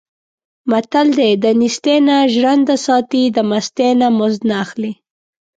متل 0.71 1.07
دی: 1.17 1.31
دنېستۍ 1.43 1.97
نه 2.07 2.17
ژرنده 2.33 2.75
ساتي، 2.85 3.23
د 3.35 3.37
مستۍ 3.49 3.91
نه 4.01 4.07
مزد 4.17 4.41
نه 4.49 4.55
اخلي. 4.65 4.93